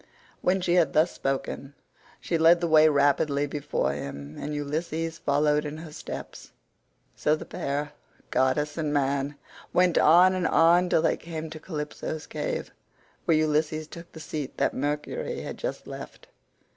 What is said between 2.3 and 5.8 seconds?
led the way rapidly before him, and Ulysses followed in